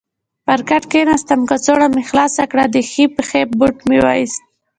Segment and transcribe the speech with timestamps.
[0.45, 4.41] پر کټ کېناستم، کڅوړه مې خلاصه کړل، د ښۍ پښې بوټ مې وایست.